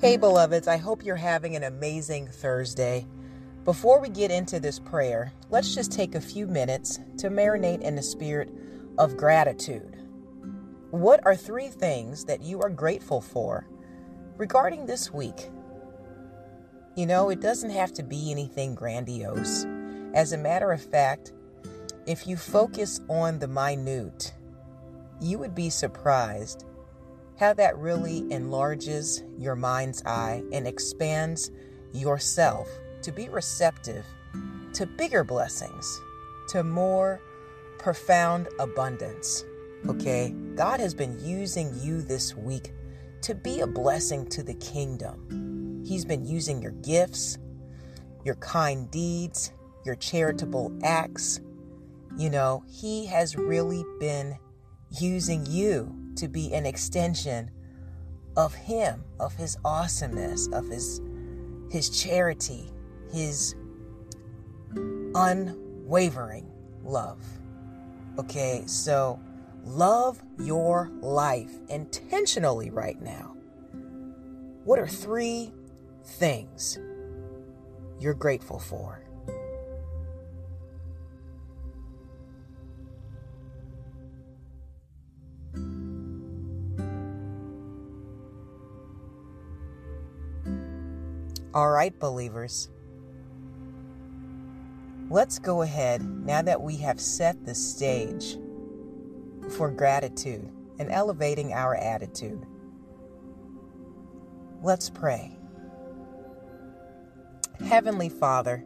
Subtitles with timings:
[0.00, 3.04] Hey, beloveds, I hope you're having an amazing Thursday.
[3.64, 7.96] Before we get into this prayer, let's just take a few minutes to marinate in
[7.96, 8.48] the spirit
[8.96, 9.96] of gratitude.
[10.92, 13.66] What are three things that you are grateful for
[14.36, 15.50] regarding this week?
[16.94, 19.66] You know, it doesn't have to be anything grandiose.
[20.14, 21.32] As a matter of fact,
[22.06, 24.32] if you focus on the minute,
[25.20, 26.66] you would be surprised
[27.38, 31.50] how that really enlarges your mind's eye and expands
[31.92, 32.68] yourself
[33.02, 34.04] to be receptive
[34.74, 36.00] to bigger blessings,
[36.48, 37.20] to more
[37.78, 39.44] profound abundance.
[39.88, 40.30] Okay?
[40.54, 42.72] God has been using you this week
[43.22, 45.84] to be a blessing to the kingdom.
[45.86, 47.38] He's been using your gifts,
[48.24, 49.52] your kind deeds,
[49.84, 51.40] your charitable acts.
[52.16, 54.36] You know, He has really been
[55.00, 57.50] using you to be an extension
[58.36, 61.00] of him, of his awesomeness, of his
[61.70, 62.70] his charity,
[63.12, 63.54] his
[65.14, 66.50] unwavering
[66.82, 67.22] love.
[68.18, 69.20] Okay, so
[69.64, 73.34] love your life intentionally right now.
[74.64, 75.52] What are three
[76.04, 76.78] things
[77.98, 79.02] you're grateful for?
[91.58, 92.68] All right, believers.
[95.10, 98.36] Let's go ahead now that we have set the stage
[99.56, 100.48] for gratitude
[100.78, 102.46] and elevating our attitude.
[104.62, 105.36] Let's pray.
[107.66, 108.64] Heavenly Father,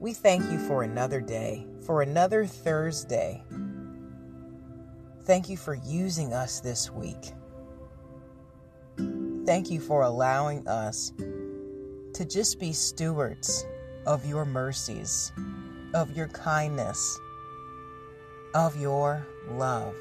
[0.00, 3.44] we thank you for another day, for another Thursday.
[5.22, 7.32] Thank you for using us this week.
[9.46, 11.12] Thank you for allowing us
[12.18, 13.64] to just be stewards
[14.04, 15.30] of your mercies,
[15.94, 17.16] of your kindness,
[18.56, 19.94] of your love.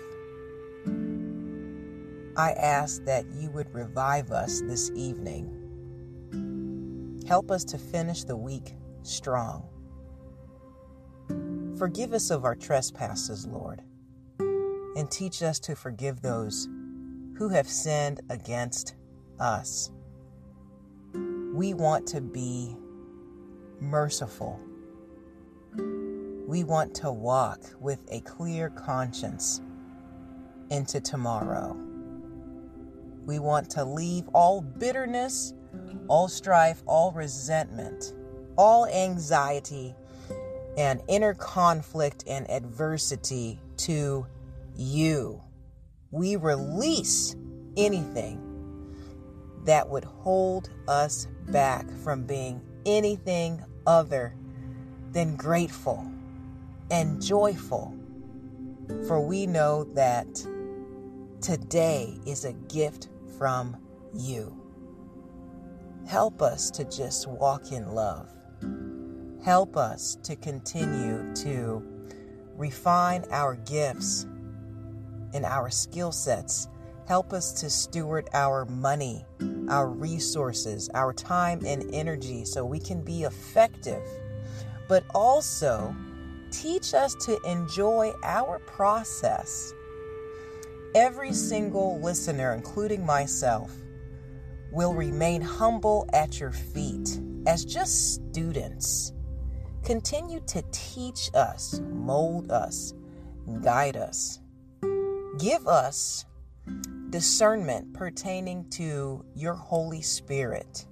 [2.36, 5.54] I ask that you would revive us this evening.
[7.28, 8.74] Help us to finish the week
[9.04, 9.70] strong.
[11.78, 13.84] Forgive us of our trespasses, Lord,
[14.40, 16.68] and teach us to forgive those
[17.38, 18.96] who have sinned against
[19.40, 19.92] us
[21.58, 22.78] we want to be
[23.82, 24.60] merciful.
[25.76, 29.60] We want to walk with a clear conscience
[30.70, 31.76] into tomorrow.
[33.26, 35.56] We want to leave all bitterness,
[36.08, 38.14] all strife, all resentment,
[38.56, 39.96] all anxiety,
[40.78, 44.28] and inner conflict and adversity to
[44.76, 45.42] you.
[46.12, 47.36] We release
[47.76, 48.47] anything
[49.68, 54.34] that would hold us back from being anything other
[55.12, 56.10] than grateful
[56.90, 57.94] and joyful.
[59.08, 60.28] For we know that
[61.42, 63.76] today is a gift from
[64.14, 64.58] you.
[66.08, 68.30] Help us to just walk in love.
[69.44, 71.84] Help us to continue to
[72.56, 74.26] refine our gifts
[75.34, 76.70] and our skill sets
[77.08, 79.26] Help us to steward our money,
[79.70, 84.04] our resources, our time and energy so we can be effective.
[84.90, 85.96] But also
[86.52, 89.74] teach us to enjoy our process.
[90.96, 93.72] Every single listener, including myself,
[94.74, 99.14] will remain humble at your feet as just students.
[99.86, 102.94] Continue to teach us, mold us,
[103.62, 104.40] guide us.
[105.38, 106.26] Give us
[107.18, 110.86] discernment pertaining to your Holy Spirit.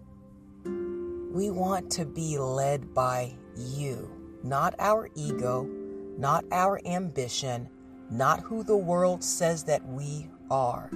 [0.63, 5.69] We want to be led by you, not our ego,
[6.17, 7.69] not our ambition,
[8.09, 10.89] not who the world says that we are.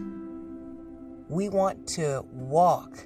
[1.30, 3.06] We want to walk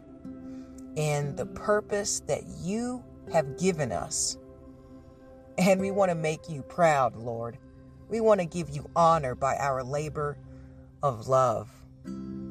[0.96, 3.04] in the purpose that you
[3.34, 4.38] have given us.
[5.58, 7.58] And we want to make you proud, Lord.
[8.08, 10.38] We want to give you honor by our labor
[11.02, 11.83] of love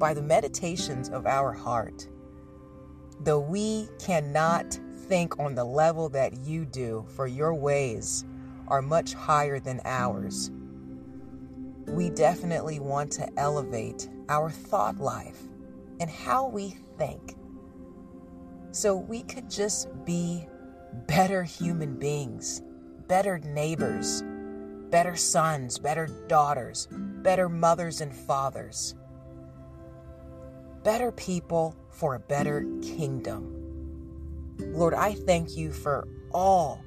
[0.03, 2.09] by the meditations of our heart.
[3.21, 4.77] Though we cannot
[5.07, 8.25] think on the level that you do, for your ways
[8.67, 10.51] are much higher than ours,
[11.87, 15.39] we definitely want to elevate our thought life
[16.01, 17.37] and how we think
[18.73, 20.49] so we could just be
[21.07, 22.61] better human beings,
[23.07, 24.25] better neighbors,
[24.91, 28.97] better sons, better daughters, better mothers and fathers.
[30.83, 33.59] Better people for a better kingdom.
[34.59, 36.81] Lord, I thank you for all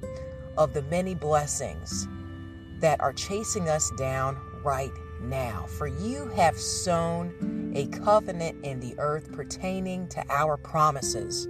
[0.56, 2.08] of the many blessings
[2.80, 5.66] that are chasing us down right now.
[5.78, 11.46] For you have sown a covenant in the earth pertaining to our promises.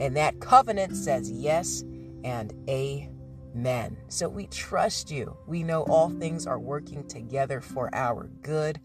[0.00, 1.82] And that covenant says yes
[2.24, 3.96] and amen.
[4.08, 5.36] So we trust you.
[5.46, 8.80] We know all things are working together for our good.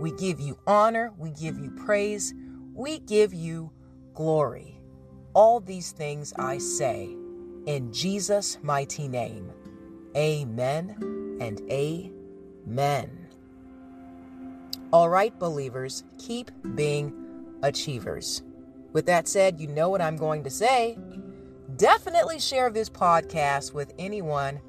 [0.00, 1.12] We give you honor.
[1.18, 2.34] We give you praise.
[2.74, 3.70] We give you
[4.14, 4.80] glory.
[5.32, 7.16] All these things I say
[7.66, 9.52] in Jesus' mighty name.
[10.16, 13.28] Amen and amen.
[14.92, 17.12] All right, believers, keep being
[17.62, 18.42] achievers.
[18.92, 20.98] With that said, you know what I'm going to say.
[21.76, 24.60] Definitely share this podcast with anyone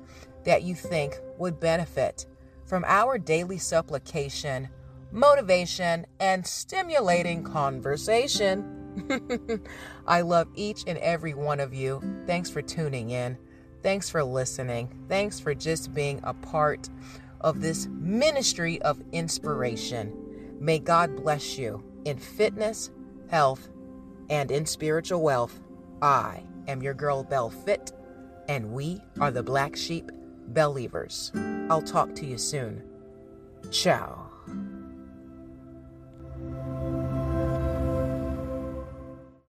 [0.44, 2.28] that you think would benefit
[2.66, 4.69] from our daily supplication,
[5.15, 8.71] motivation, and stimulating conversation.
[10.07, 12.01] I love each and every one of you.
[12.27, 13.38] Thanks for tuning in.
[13.81, 15.06] Thanks for listening.
[15.07, 16.89] Thanks for just being a part
[17.41, 20.57] of this ministry of inspiration.
[20.59, 22.91] May God bless you in fitness,
[23.29, 23.69] health,
[24.29, 25.59] and in spiritual wealth.
[26.01, 27.91] I am your girl Bell Fit,
[28.47, 30.12] and we are the Black Sheep
[30.47, 31.31] Believers.
[31.69, 32.83] I'll talk to you soon.
[33.71, 34.25] Ciao.